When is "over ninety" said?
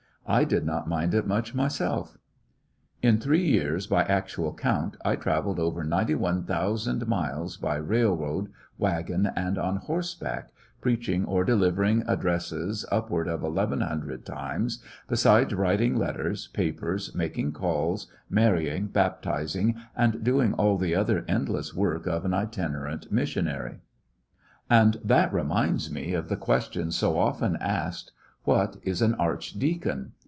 5.59-6.15